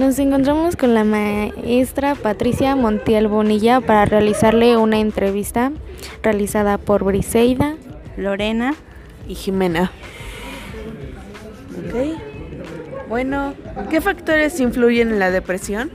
Nos 0.00 0.18
encontramos 0.18 0.76
con 0.76 0.94
la 0.94 1.04
maestra 1.04 2.14
Patricia 2.14 2.74
Montiel 2.74 3.28
Bonilla 3.28 3.82
para 3.82 4.06
realizarle 4.06 4.78
una 4.78 4.98
entrevista 4.98 5.72
realizada 6.22 6.78
por 6.78 7.04
Briseida, 7.04 7.76
Lorena 8.16 8.74
y 9.28 9.34
Jimena. 9.34 9.92
Ok. 11.76 12.18
Bueno, 13.10 13.52
¿qué 13.90 14.00
factores 14.00 14.58
influyen 14.58 15.10
en 15.10 15.18
la 15.18 15.30
depresión? 15.30 15.90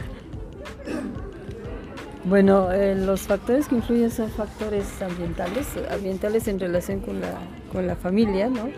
Bueno, 2.25 2.71
eh, 2.71 2.93
los 2.93 3.21
factores 3.21 3.67
que 3.67 3.73
influyen 3.73 4.11
son 4.11 4.29
factores 4.29 5.01
ambientales, 5.01 5.65
ambientales 5.91 6.47
en 6.47 6.59
relación 6.59 6.99
con 6.99 7.21
la, 7.21 7.39
con 7.71 7.87
la 7.87 7.95
familia, 7.95 8.49
¿no? 8.49 8.69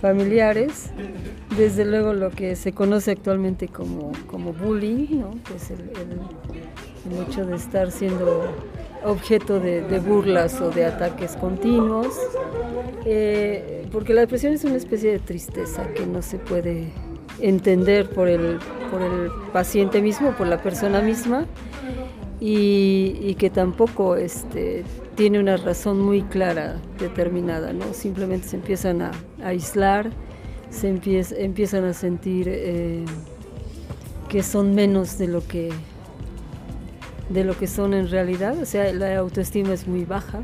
Familiares, 0.00 0.90
desde 1.56 1.84
luego 1.84 2.12
lo 2.12 2.30
que 2.30 2.56
se 2.56 2.72
conoce 2.72 3.12
actualmente 3.12 3.68
como, 3.68 4.12
como 4.26 4.52
bullying, 4.52 5.20
¿no? 5.20 5.30
el, 5.70 7.28
hecho 7.28 7.46
de 7.46 7.56
estar 7.56 7.90
siendo 7.90 8.44
objeto 9.04 9.60
de, 9.60 9.80
de, 9.82 9.98
burlas 9.98 10.60
o 10.60 10.70
de 10.70 10.84
ataques 10.84 11.36
continuos, 11.36 12.08
eh, 13.04 13.86
porque 13.90 14.12
la 14.12 14.22
depresión 14.22 14.52
es 14.52 14.64
una 14.64 14.76
especie 14.76 15.12
de 15.12 15.18
tristeza 15.18 15.88
que 15.94 16.06
no 16.06 16.20
se 16.22 16.38
puede 16.38 16.92
entender 17.40 18.10
por 18.10 18.28
el, 18.28 18.58
por 18.90 19.02
el 19.02 19.30
paciente 19.52 20.02
mismo, 20.02 20.32
por 20.32 20.46
la 20.46 20.62
persona 20.62 21.00
misma, 21.00 21.46
y, 22.40 23.34
que 23.34 23.50
tampoco 23.50 24.16
este, 24.16 24.84
tiene 25.16 25.40
una 25.40 25.56
razón 25.56 26.00
muy 26.00 26.22
clara, 26.22 26.80
determinada, 26.98 27.72
¿no? 27.72 27.92
Simplemente 27.92 28.48
se 28.48 28.56
empiezan 28.56 29.02
a, 29.02 29.10
aislar, 29.42 30.10
se 30.70 30.88
empiezan 30.88 31.84
a 31.84 31.94
sentir 31.94 32.46
eh, 32.48 33.04
que 34.28 34.42
son 34.42 34.74
menos 34.74 35.18
de 35.18 35.28
lo 35.28 35.46
que 35.46 35.70
de 37.30 37.44
lo 37.44 37.56
que 37.58 37.66
son 37.66 37.92
en 37.92 38.08
realidad, 38.08 38.58
o 38.58 38.64
sea, 38.64 38.90
la 38.92 39.18
autoestima 39.18 39.74
es 39.74 39.86
muy 39.86 40.04
baja. 40.04 40.40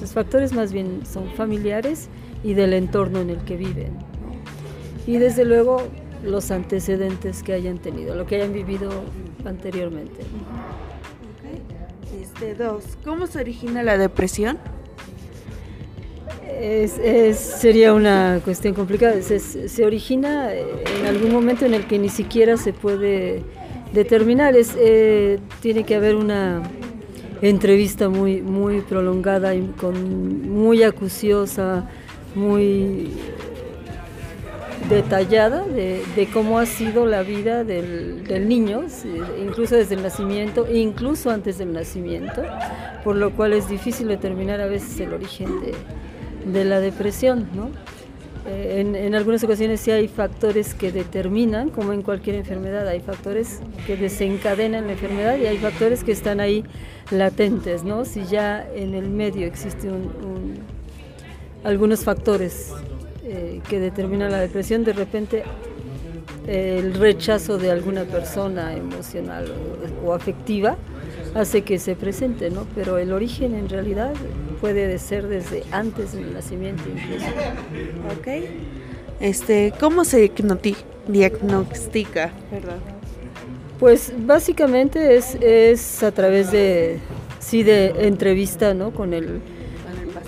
Los 0.00 0.12
factores 0.12 0.52
más 0.52 0.72
bien 0.72 1.02
son 1.06 1.28
familiares 1.34 2.08
y 2.42 2.54
del 2.54 2.72
entorno 2.72 3.20
en 3.20 3.30
el 3.30 3.38
que 3.38 3.56
viven. 3.56 3.92
Y 5.06 5.18
desde 5.18 5.44
luego 5.44 5.82
los 6.24 6.50
antecedentes 6.50 7.42
que 7.42 7.52
hayan 7.52 7.78
tenido, 7.78 8.14
lo 8.14 8.26
que 8.26 8.36
hayan 8.36 8.52
vivido 8.52 8.90
anteriormente. 9.44 10.20
Este, 12.20 12.54
dos, 12.54 12.84
¿cómo 13.04 13.26
se 13.26 13.40
origina 13.40 13.82
la 13.82 13.98
depresión? 13.98 14.58
Es, 16.60 16.92
sería 17.36 17.92
una 17.92 18.40
cuestión 18.44 18.74
complicada. 18.74 19.20
Se, 19.22 19.84
origina 19.84 20.54
en 20.54 21.06
algún 21.06 21.32
momento 21.32 21.66
en 21.66 21.74
el 21.74 21.86
que 21.86 21.98
ni 21.98 22.08
siquiera 22.08 22.56
se 22.56 22.72
puede 22.72 23.42
determinar. 23.92 24.56
Es, 24.56 24.74
eh, 24.78 25.38
tiene 25.60 25.84
que 25.84 25.96
haber 25.96 26.14
una 26.14 26.62
entrevista 27.42 28.08
muy, 28.08 28.40
muy 28.40 28.80
prolongada, 28.80 29.54
y 29.54 29.62
con, 29.78 30.48
muy 30.48 30.82
acuciosa, 30.82 31.88
muy 32.34 33.12
detallada 34.88 35.64
de, 35.64 36.28
cómo 36.32 36.58
ha 36.58 36.66
sido 36.66 37.06
la 37.06 37.22
vida 37.22 37.64
del, 37.64 38.48
niño, 38.48 38.84
incluso 39.42 39.76
desde 39.76 39.94
el 39.94 40.02
nacimiento, 40.02 40.66
incluso 40.72 41.30
antes 41.30 41.58
del 41.58 41.72
nacimiento, 41.72 42.42
por 43.02 43.16
lo 43.16 43.32
cual 43.32 43.52
es 43.52 43.68
difícil 43.68 44.08
determinar 44.08 44.60
a 44.60 44.66
veces 44.66 44.98
el 45.00 45.12
origen 45.12 45.48
de, 46.52 46.64
la 46.64 46.80
depresión. 46.80 47.48
¿no? 47.54 47.70
Eh, 48.46 48.80
en, 48.80 48.94
en, 48.94 49.14
algunas 49.14 49.42
ocasiones 49.42 49.80
sí 49.80 49.90
hay 49.90 50.06
factores 50.06 50.74
que 50.74 50.92
determinan, 50.92 51.70
como 51.70 51.92
en 51.92 52.02
cualquier 52.02 52.36
enfermedad, 52.36 52.86
hay 52.86 53.00
factores 53.00 53.60
que 53.86 53.96
desencadenan 53.96 54.86
la 54.86 54.92
enfermedad 54.92 55.38
y 55.38 55.46
hay 55.46 55.56
factores 55.56 56.04
que 56.04 56.12
están 56.12 56.40
ahí 56.40 56.62
latentes, 57.10 57.84
¿no? 57.84 58.04
Si 58.04 58.24
ya 58.24 58.66
en 58.74 58.94
el 58.94 59.08
medio 59.08 59.46
existen 59.46 60.10
algunos 61.64 62.04
factores 62.04 62.72
eh, 63.24 63.60
que 63.68 63.80
determina 63.80 64.28
la 64.28 64.38
depresión, 64.38 64.84
de 64.84 64.92
repente 64.92 65.44
el 66.46 66.94
rechazo 66.94 67.56
de 67.56 67.70
alguna 67.70 68.04
persona 68.04 68.74
emocional 68.74 69.46
o, 70.04 70.12
afectiva 70.12 70.76
hace 71.34 71.62
que 71.62 71.78
se 71.78 71.96
presente, 71.96 72.50
¿no? 72.50 72.66
Pero 72.74 72.98
el 72.98 73.12
origen 73.12 73.54
en 73.54 73.68
realidad 73.68 74.12
puede 74.60 74.98
ser 74.98 75.26
desde 75.26 75.64
antes 75.72 76.12
del 76.12 76.32
nacimiento 76.34 76.82
incluso. 76.88 77.26
Ok. 78.18 78.44
Este, 79.20 79.72
¿cómo 79.80 80.04
se 80.04 80.30
diagnostica? 81.08 82.30
Pues 83.80 84.12
básicamente 84.18 85.16
es, 85.16 85.36
es 85.36 86.02
a 86.02 86.12
través 86.12 86.52
de 86.52 86.98
sí 87.40 87.62
de 87.62 88.06
entrevista, 88.06 88.74
¿no? 88.74 88.92
Con 88.92 89.12
el 89.12 89.40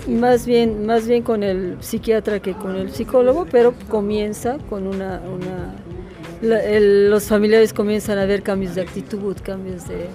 más 0.07 0.45
bien, 0.45 0.85
más 0.85 1.07
bien 1.07 1.23
con 1.23 1.43
el 1.43 1.77
psiquiatra 1.81 2.39
que 2.39 2.53
con 2.53 2.75
el 2.75 2.91
psicólogo, 2.91 3.45
pero 3.51 3.73
comienza 3.89 4.57
con 4.69 4.87
una, 4.87 5.21
los 6.41 7.23
familiares 7.25 7.73
comienzan 7.73 8.17
a 8.17 8.25
ver 8.25 8.43
cambios 8.43 8.75
de 8.75 8.81
actitud, 8.81 9.35
cambios 9.43 9.87
de, 9.87 10.07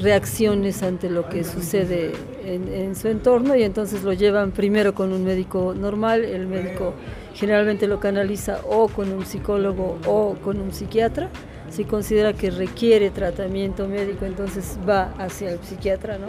reacciones 0.00 0.82
ante 0.82 1.10
lo 1.10 1.28
que 1.28 1.44
sucede 1.44 2.12
en, 2.44 2.94
su 2.96 3.08
entorno 3.08 3.56
y 3.56 3.62
entonces 3.62 4.02
lo 4.02 4.12
llevan 4.12 4.52
primero 4.52 4.94
con 4.94 5.12
un 5.12 5.24
médico 5.24 5.74
normal, 5.74 6.24
el 6.24 6.46
médico 6.46 6.94
generalmente 7.34 7.86
lo 7.86 8.00
canaliza 8.00 8.60
o 8.68 8.88
con 8.88 9.12
un 9.12 9.24
psicólogo 9.24 9.98
o 10.06 10.34
con 10.42 10.60
un 10.60 10.72
psiquiatra. 10.72 11.28
Si 11.70 11.84
considera 11.84 12.32
que 12.32 12.50
requiere 12.50 13.10
tratamiento 13.10 13.86
médico, 13.88 14.24
entonces 14.24 14.78
va 14.88 15.12
hacia 15.18 15.50
el 15.52 15.58
psiquiatra, 15.58 16.16
¿no? 16.16 16.28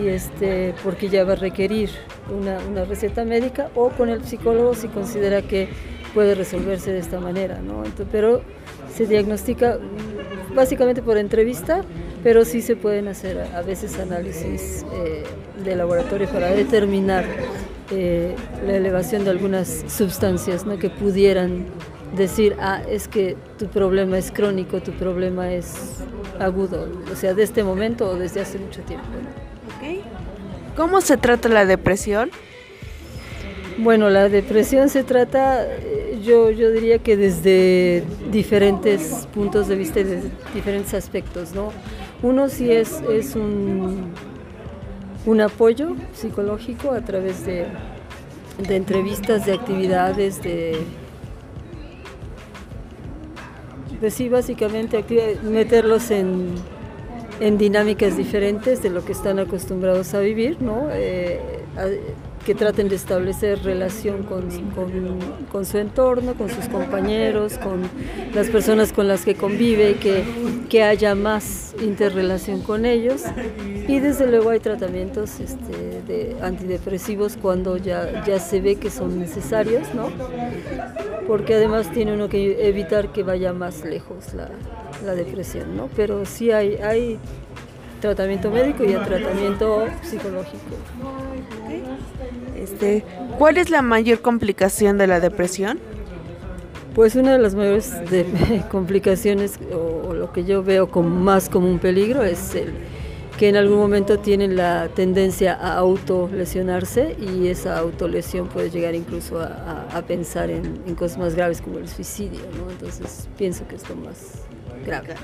y 0.00 0.08
este, 0.08 0.74
porque 0.82 1.08
ya 1.08 1.24
va 1.24 1.32
a 1.32 1.36
requerir 1.36 1.90
una, 2.30 2.84
receta 2.84 3.24
médica 3.24 3.70
o 3.74 3.90
con 3.90 4.08
el 4.08 4.24
psicólogo 4.24 4.74
si 4.74 4.88
considera 4.88 5.42
que 5.42 5.68
puede 6.14 6.34
resolverse 6.34 6.92
de 6.92 6.98
esta 6.98 7.20
manera, 7.20 7.60
¿no? 7.60 7.82
pero 8.10 8.42
se 8.94 9.06
diagnostica 9.06 9.78
básicamente 10.54 11.02
por 11.02 11.18
entrevista, 11.18 11.82
pero 12.22 12.44
sí 12.44 12.62
se 12.62 12.76
pueden 12.76 13.08
hacer 13.08 13.38
a 13.54 13.62
veces 13.62 13.98
análisis 13.98 14.84
eh, 14.92 15.24
de 15.62 15.76
laboratorio 15.76 16.28
para 16.28 16.48
determinar 16.48 17.24
eh, 17.90 18.34
la 18.66 18.76
elevación 18.76 19.24
de 19.24 19.30
algunas 19.30 19.84
sustancias 19.88 20.64
¿no? 20.64 20.78
que 20.78 20.90
pudieran 20.90 21.66
decir, 22.16 22.56
ah, 22.60 22.80
es 22.88 23.08
que 23.08 23.36
tu 23.58 23.66
problema 23.66 24.16
es 24.18 24.30
crónico, 24.30 24.80
tu 24.80 24.92
problema 24.92 25.52
es 25.52 25.98
agudo, 26.38 26.88
o 27.12 27.16
sea, 27.16 27.34
de 27.34 27.42
este 27.42 27.62
momento 27.64 28.08
o 28.08 28.14
desde 28.14 28.40
hace 28.40 28.58
mucho 28.58 28.80
tiempo. 28.82 29.06
¿Cómo 30.76 31.00
se 31.00 31.16
trata 31.16 31.48
la 31.48 31.66
depresión? 31.66 32.30
Bueno, 33.78 34.08
la 34.10 34.28
depresión 34.28 34.88
se 34.88 35.04
trata, 35.04 35.66
yo, 36.24 36.50
yo 36.50 36.70
diría 36.70 36.98
que 36.98 37.16
desde 37.16 38.04
diferentes 38.30 39.28
puntos 39.32 39.68
de 39.68 39.76
vista 39.76 40.00
y 40.00 40.04
desde 40.04 40.30
diferentes 40.54 40.94
aspectos, 40.94 41.54
¿no? 41.54 41.70
Uno 42.22 42.48
sí 42.48 42.70
es, 42.70 43.00
es 43.02 43.36
un, 43.36 44.12
un 45.26 45.40
apoyo 45.40 45.94
psicológico 46.14 46.92
a 46.92 47.02
través 47.02 47.44
de, 47.44 47.66
de 48.66 48.76
entrevistas, 48.76 49.46
de 49.46 49.52
actividades, 49.52 50.42
de... 50.42 50.78
Pues 54.00 54.14
sí, 54.14 54.28
básicamente 54.28 55.04
meterlos 55.42 56.10
en 56.10 56.54
en 57.40 57.58
dinámicas 57.58 58.16
diferentes 58.16 58.82
de 58.82 58.90
lo 58.90 59.04
que 59.04 59.12
están 59.12 59.38
acostumbrados 59.38 60.14
a 60.14 60.20
vivir, 60.20 60.60
¿no? 60.62 60.88
Eh, 60.92 61.40
que 62.44 62.54
traten 62.54 62.88
de 62.88 62.96
establecer 62.96 63.62
relación 63.62 64.22
con, 64.24 64.48
con, 65.50 65.64
su 65.64 65.78
entorno, 65.78 66.34
con 66.34 66.50
sus 66.50 66.66
compañeros, 66.68 67.58
con 67.58 67.82
las 68.34 68.48
personas 68.48 68.92
con 68.92 69.08
las 69.08 69.24
que 69.24 69.34
convive, 69.34 69.94
que, 69.94 70.24
que 70.68 70.82
haya 70.82 71.14
más 71.14 71.74
interrelación 71.82 72.60
con 72.60 72.84
ellos. 72.84 73.22
Y 73.88 73.98
desde 73.98 74.26
luego 74.26 74.50
hay 74.50 74.60
tratamientos 74.60 75.40
este, 75.40 76.02
de 76.06 76.36
antidepresivos 76.42 77.36
cuando 77.36 77.76
ya, 77.76 78.24
ya 78.24 78.38
se 78.38 78.60
ve 78.60 78.76
que 78.76 78.90
son 78.90 79.18
necesarios, 79.18 79.94
¿no? 79.94 80.10
porque 81.26 81.54
además 81.54 81.90
tiene 81.90 82.12
uno 82.12 82.28
que 82.28 82.68
evitar 82.68 83.12
que 83.12 83.22
vaya 83.22 83.52
más 83.52 83.84
lejos 83.84 84.34
la, 84.34 84.50
la 85.04 85.14
depresión, 85.14 85.76
¿no? 85.76 85.88
Pero 85.96 86.24
sí 86.26 86.50
hay, 86.50 86.76
hay 86.76 87.18
tratamiento 88.04 88.50
médico 88.50 88.84
y 88.84 88.92
tratamiento 88.92 89.86
psicológico. 90.02 90.76
Este, 92.54 93.02
¿Cuál 93.38 93.56
es 93.56 93.70
la 93.70 93.80
mayor 93.80 94.20
complicación 94.20 94.98
de 94.98 95.06
la 95.06 95.20
depresión? 95.20 95.80
Pues 96.94 97.16
una 97.16 97.32
de 97.32 97.38
las 97.38 97.54
mayores 97.54 97.94
complicaciones, 98.70 99.58
o, 99.72 100.12
lo 100.12 100.32
que 100.32 100.44
yo 100.44 100.62
veo 100.62 100.90
como 100.90 101.08
más 101.08 101.48
como 101.48 101.66
un 101.66 101.78
peligro, 101.78 102.22
es 102.24 102.54
que 103.38 103.48
en 103.48 103.56
algún 103.56 103.78
momento 103.78 104.18
tienen 104.18 104.54
la 104.54 104.88
tendencia 104.94 105.54
a 105.54 105.74
autolesionarse 105.78 107.16
y 107.18 107.48
esa 107.48 107.78
autolesión 107.78 108.48
puede 108.48 108.68
llegar 108.68 108.94
incluso 108.94 109.40
a, 109.40 110.02
pensar 110.06 110.50
en, 110.50 110.82
en, 110.86 110.94
cosas 110.94 111.16
más 111.16 111.34
graves 111.34 111.62
como 111.62 111.78
el 111.78 111.88
suicidio, 111.88 112.40
¿no? 112.58 112.70
Entonces 112.70 113.28
pienso 113.38 113.66
que 113.66 113.76
es 113.76 113.88
lo 113.88 113.96
más 113.96 114.42
grave. 114.84 115.14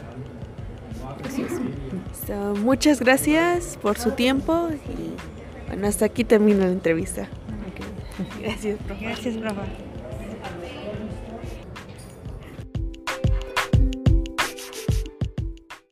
Muchas 2.63 3.01
gracias 3.01 3.79
por 3.81 3.99
su 3.99 4.13
tiempo 4.13 4.69
y 4.71 5.69
bueno, 5.69 5.87
hasta 5.87 6.07
aquí 6.07 6.25
termina 6.25 6.67
la 6.67 6.73
entrevista. 6.73 7.29
Gracias, 8.41 8.79
profe. 8.83 9.05
Gracias, 9.05 9.37
profe. 9.37 9.90